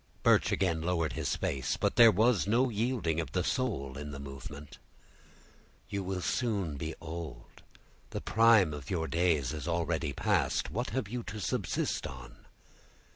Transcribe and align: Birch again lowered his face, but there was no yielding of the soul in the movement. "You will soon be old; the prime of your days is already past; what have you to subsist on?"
Birch 0.23 0.51
again 0.51 0.81
lowered 0.81 1.13
his 1.13 1.35
face, 1.35 1.77
but 1.77 1.95
there 1.95 2.09
was 2.09 2.47
no 2.47 2.69
yielding 2.71 3.19
of 3.19 3.33
the 3.33 3.43
soul 3.43 3.99
in 3.99 4.09
the 4.09 4.19
movement. 4.19 4.79
"You 5.89 6.01
will 6.03 6.21
soon 6.23 6.75
be 6.75 6.95
old; 6.99 7.61
the 8.09 8.19
prime 8.19 8.73
of 8.73 8.89
your 8.89 9.07
days 9.07 9.53
is 9.53 9.67
already 9.67 10.11
past; 10.11 10.71
what 10.71 10.89
have 10.89 11.07
you 11.07 11.21
to 11.25 11.39
subsist 11.39 12.07
on?" 12.07 12.47